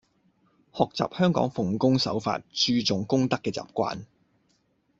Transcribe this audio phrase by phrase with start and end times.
[0.73, 4.05] 學習香港奉公守法、注重公德嘅習慣